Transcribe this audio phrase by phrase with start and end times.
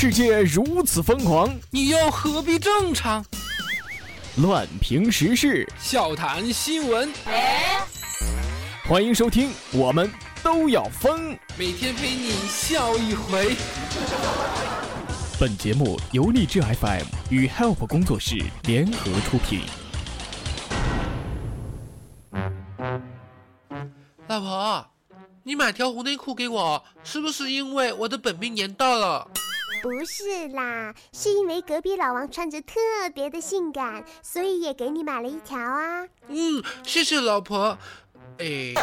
[0.00, 3.22] 世界如此疯狂，你又何必正常？
[4.36, 7.12] 乱评时事，笑谈新闻，
[8.88, 10.10] 欢迎收听，我们
[10.42, 11.38] 都要疯。
[11.58, 13.54] 每天陪你笑一回。
[15.38, 19.60] 本节目由荔枝 FM 与 Help 工作室联合出品。
[24.28, 24.86] 老婆，
[25.42, 29.28] 你买条红内裤给我，是不是因为我的本命年到了？
[29.82, 32.74] 不是啦，是因为隔壁老王穿着特
[33.14, 36.06] 别的性感，所以也给你买了一条啊。
[36.28, 37.78] 嗯，谢谢老婆。
[38.38, 38.74] 哎。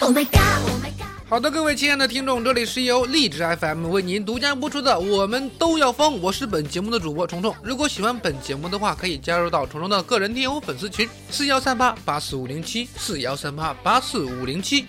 [0.00, 1.11] Oh my god！
[1.32, 7.56] 好的，各位亲爱的听众，这里是由荔枝 FM 为您独家播出的《我们都要疯》，我是本节目的主播虫虫。
[7.62, 14.84] 如果喜欢本节目的话，可以加入到虫虫的个人听友粉丝群：四幺三八八四五零七四幺三八八四五零七。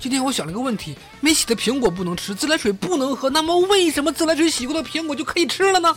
[0.00, 5.96] 今天我想了一个问题：没洗的苹果不能吃，自来水不能喝，那么为什么自来水洗过的苹果就可以吃了呢？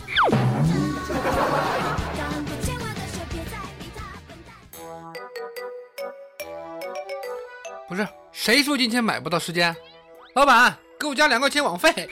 [8.42, 9.76] 谁说今天买不到时间？
[10.34, 12.08] 老板，给我加两块钱网费。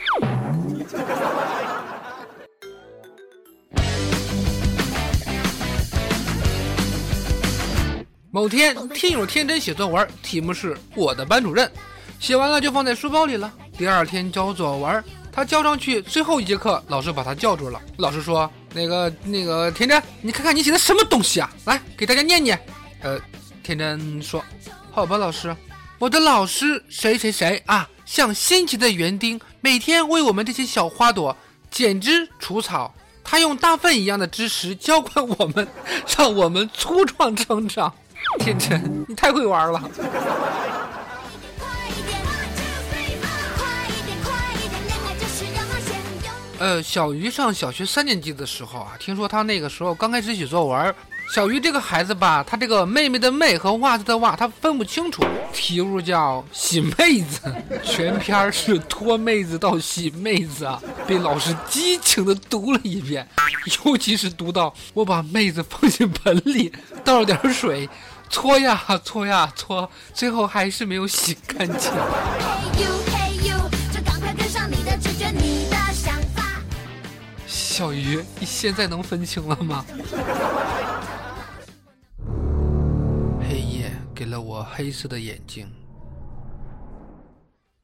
[8.29, 11.67] 某天，听友天真写作文，题目是我的班主任，
[12.19, 13.51] 写完了就放在书包里了。
[13.75, 17.81] 第二天交作文，他交上去，最后一节课，老师把他叫住了。
[17.97, 21.51] 老师说：“那个那个天真，你看看你写的什么东西啊？
[21.65, 22.63] 来给大家念念。”
[23.01, 23.19] 呃，
[23.63, 24.45] 天真说
[24.93, 25.51] ：“好吧，老师。”
[25.99, 31.35] 我的老师谁谁谁啊，像新奇的园丁，每天为我们这些小花朵
[31.69, 32.93] 剪枝除草。
[33.21, 35.67] 他用大粪一样的知识浇灌我们，
[36.17, 37.93] 让我们粗壮成长。
[38.39, 39.91] 天真，你太会玩了。
[46.59, 50.95] 呃，小鱼上小学三年级的时候啊，听说他那个时候刚开始写作文。
[51.31, 55.23] 小鱼这个孩子吧，他这个妹妹的妹和袜子的袜，他分不清楚。
[55.53, 57.39] 题目叫洗妹子，
[57.85, 63.27] 全篇是脱妹子到洗妹子啊，被老师激情的读了一遍，
[63.85, 66.73] 尤其是读到我把妹子放进盆里，
[67.03, 67.87] 倒了点水，
[68.27, 71.91] 搓呀搓呀搓，最后还是没有洗干净。
[77.47, 79.85] 小鱼，你现在能分清了吗？
[84.39, 85.69] 我黑色的眼睛，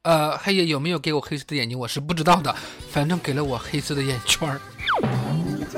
[0.04, 2.56] 呃，黑爷有没有给我黑色的眼睛，我是不知道的。
[2.92, 4.62] 反正给了我黑色的眼圈儿。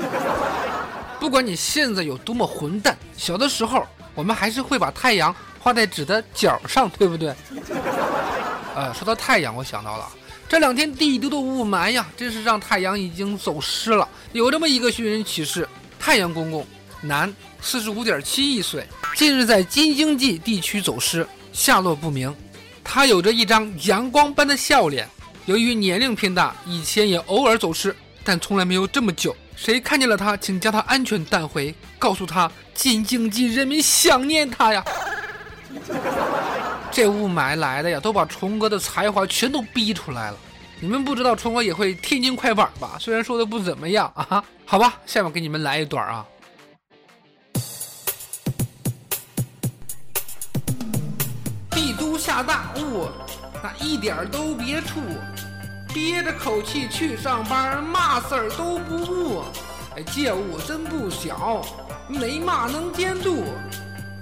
[1.18, 7.34] 不管你现在有多么混蛋，小的时候我们还是会把太阳画在纸的角上，对不对？
[8.74, 10.08] 呃，说到太阳，我想到了
[10.48, 14.08] 这两天帝都的雾霾呀，真是让太阳已经走失了。
[14.32, 15.68] 有这么一个寻人启事：
[15.98, 16.64] 太阳公公，
[17.02, 18.86] 男，四十五点七亿岁。
[19.18, 22.32] 近日在京津冀地区走失，下落不明。
[22.84, 25.08] 他有着一张阳光般的笑脸。
[25.44, 27.92] 由于年龄偏大，以前也偶尔走失，
[28.22, 29.34] 但从来没有这么久。
[29.56, 34.84] 谁看见了他，请将他安全带回，告诉他京津冀人民想念他呀。
[36.92, 40.36] 这雾霾来的呀，都把虫哥的才华全都逼出来了。
[40.78, 42.96] 你们不知道虫哥也会天津快板吧？
[43.00, 44.44] 虽然说的不怎么样啊。
[44.64, 46.24] 好吧，下面给你们来一段啊。
[52.18, 53.08] 下大雾，
[53.62, 55.00] 那一点儿都别出，
[55.94, 59.44] 憋着口气去上班，嘛事儿都不误。
[59.96, 61.62] 哎，这雾真不小，
[62.08, 63.44] 没嘛能监督。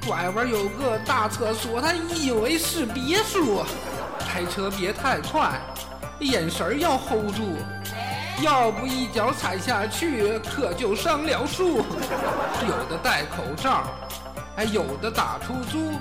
[0.07, 3.65] 拐弯有个大厕所，他以为是别墅。
[4.29, 5.59] 开车别太快，
[6.21, 7.57] 眼神要 hold 住，
[8.43, 11.79] 要不一脚踩下去，可就上了树。
[11.79, 13.85] 有的戴口罩，
[14.55, 15.95] 还有的打出租。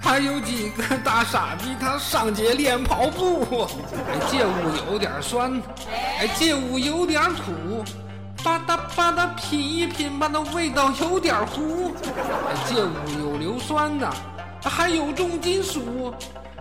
[0.00, 3.68] 还有几个大傻逼，他上街练跑步。
[3.92, 5.60] 哎，这屋有点酸，
[6.18, 7.84] 哎，这屋有点土，
[8.42, 11.92] 吧嗒吧嗒品一品吧，那味道有点糊。
[12.04, 14.10] 哎，这屋有硫酸的，
[14.62, 16.14] 还有重金属，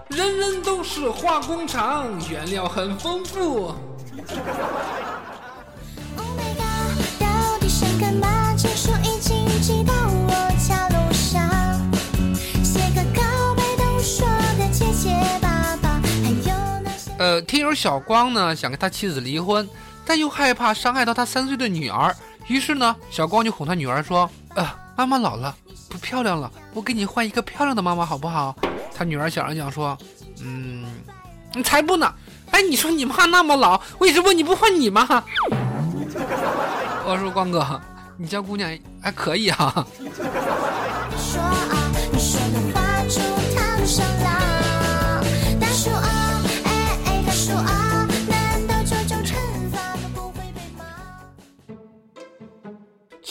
[0.09, 3.73] 人人都是化工厂，原料很丰富。
[6.17, 8.46] Oh my god，到底谁更忙
[17.41, 19.67] 听友小光呢想跟他妻子离婚，
[20.05, 22.15] 但又害怕伤害到他三岁的女儿，
[22.47, 25.55] 于是呢，小光就哄他女儿说：“呃，妈妈老了，
[25.89, 28.55] 不漂亮了，我给你换一个漂亮的妈妈好不好？”
[28.95, 29.97] 他女儿想了想说
[30.41, 30.85] ：“嗯，
[31.53, 32.11] 你才不呢！
[32.51, 35.05] 哎，你说你妈那么老，为什么你不换你妈？”
[37.05, 37.79] 我说光哥，
[38.17, 38.69] 你家姑娘
[39.01, 39.85] 还可以啊。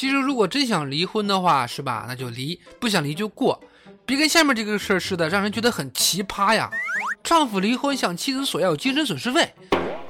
[0.07, 2.05] 其实，如果真想离婚的话，是吧？
[2.07, 3.61] 那就离；不想离就过，
[4.05, 6.71] 别跟下面这个事儿似的，让人觉得很奇葩呀。
[7.25, 9.53] 丈夫离婚向妻子索要精神损失费，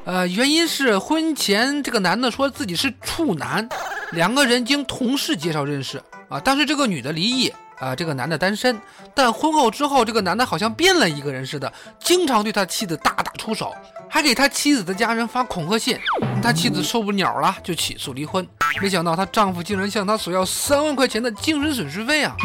[0.04, 3.66] 呃，原因是婚前这个男的说自己是处男，
[4.12, 5.96] 两个人经同事介绍认识
[6.28, 7.50] 啊，但是这个女的离异。
[7.78, 8.80] 啊，这个男的单身，
[9.14, 13.74] 但婚后之后，这个男的好像变了一个人似的，经常对他妻子大打出手，
[14.08, 15.98] 还给他妻子的家人发恐吓信。
[16.42, 18.46] 他妻子受不了了，就起诉离婚。
[18.80, 22.36] 没想到她丈夫竟然向她索要三万块钱的精神损失费啊！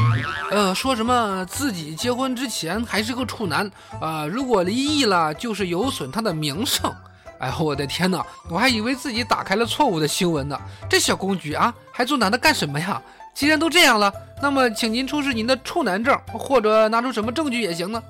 [0.50, 3.70] 呃，说什么自己结婚之前还是个处男
[4.00, 6.92] 啊，如果离异了就是有损他的名声。
[7.40, 10.60] 哎呦，我的天哪，我还以为自己打开了错误的新闻呢。
[10.90, 13.02] 这小公举啊，还做男的干什么呀？
[13.34, 18.02] 既然都这样了，那么请您出示您的处男证，或者拿出什么证据也行呢？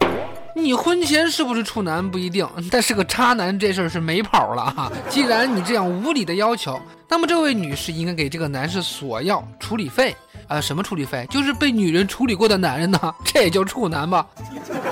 [0.53, 4.91] 你婚前是不是处男不一定，但是个渣男这事儿是没跑了哈。
[5.07, 10.13] 既然你这样无理的要求，那么这位女士应该给这个男士索要处理费
[10.47, 10.59] 啊？
[10.59, 11.25] 什么处理费？
[11.29, 12.99] 就是被女人处理过的男人呢？
[13.23, 14.27] 这也叫处男吧？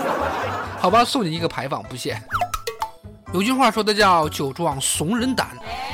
[0.79, 2.17] 好吧，送你一个牌坊，不谢。
[3.33, 5.49] 有句话说的叫酒壮怂人胆，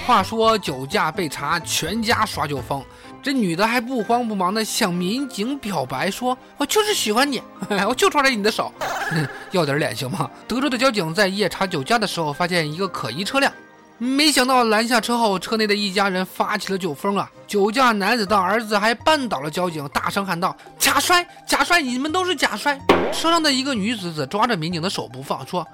[0.05, 2.81] 话说酒驾被查，全家耍酒疯。
[3.25, 7.41] 这女的还不慌不忙的向民警表白说：“我就是喜欢你，
[7.89, 8.71] 我就抓着你的手，
[9.49, 13.51] 要点脸行吗？”德州的交警在夜查酒驾的时候，发现一个可疑车辆，
[13.97, 17.27] 没想到拦下车后，车内的一家人发起了酒疯啊！
[17.47, 22.79] 酒驾男子的儿子还绊倒了交警，大声喊道：“假摔，假摔，你们都是假摔！”
[23.11, 25.67] 车上的一个女子则抓着民警的手不放，说：“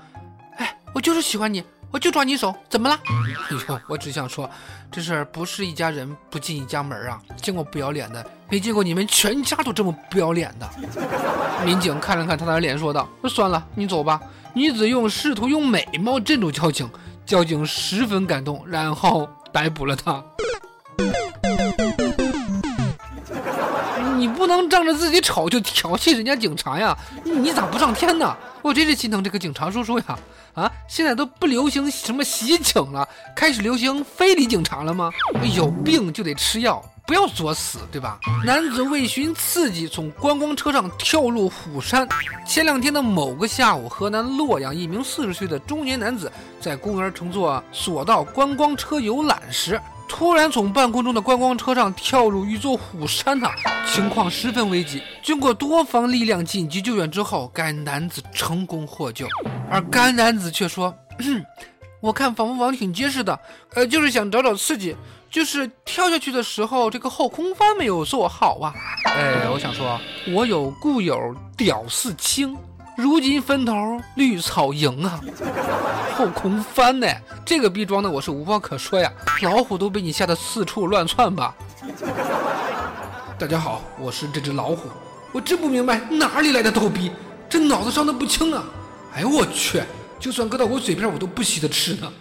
[0.56, 2.95] 哎，我就是喜欢你。”我就抓你手，怎么了？
[3.05, 4.49] 哎呦，我只想说，
[4.91, 7.19] 这事儿不是一家人不进一家门啊！
[7.41, 10.69] 见过不要脸的，没见过你们全家都这么不要脸的。
[11.65, 14.19] 民警看了看他的脸，说道：“算了，你走吧。”
[14.53, 16.89] 女子用试图用美貌镇住交警，
[17.25, 20.23] 交警十分感动，然后逮捕了他。
[24.41, 26.97] 不能仗着自己丑就调戏人家警察呀！
[27.23, 28.35] 你咋不上天呢？
[28.63, 30.17] 我真是心疼这个警察叔叔呀！
[30.55, 35.11] 啊，现在都不流行什么袭警了，开始流行非礼警察了吗？
[35.53, 38.19] 有病就得吃药，不要作死，对吧？
[38.43, 42.09] 男子为寻刺激，从观光车上跳入虎山。
[42.43, 49.79] 前两天的某个下午，河南洛阳一名四十岁的中年男子在公园乘坐索道观光车游览时。
[50.11, 53.49] 突然从半空中的观光车上跳入一座虎山呐，
[53.87, 55.01] 情况十分危急。
[55.23, 59.25] 经过多方力量紧急救援之后，该男子成功获救。
[59.69, 60.93] 而该男子却说
[62.01, 63.39] ：“我看防风网挺结实的，
[63.73, 64.95] 呃，就是想找找刺激，
[65.29, 68.73] 就是跳下去的时候这个后空翻没有做好啊。”
[69.07, 69.97] 哎，我想说，
[70.27, 72.55] 我有故友屌丝青。
[72.97, 73.73] 如今分头
[74.15, 75.19] 绿草营啊，
[76.15, 77.07] 后空翻呢？
[77.45, 79.11] 这个逼装的我是无话可说呀！
[79.41, 81.53] 老虎都被你吓得四处乱窜吧？
[83.38, 84.89] 大家好，我是这只老虎，
[85.31, 87.12] 我真不明白哪里来的逗逼，
[87.50, 88.63] 这脑子伤的不轻啊！
[89.15, 89.81] 哎呦我去，
[90.19, 92.12] 就算搁到我嘴边，我都不稀得吃呢。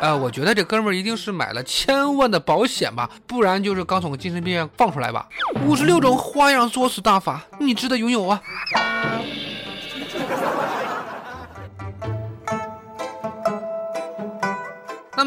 [0.00, 5.28] 呃， 我觉得这哥们儿一定是买了千万的保险吧，不然就是刚从精神病院放出来吧。
[5.66, 8.40] 五十六种花样作死大法，你值得拥有啊！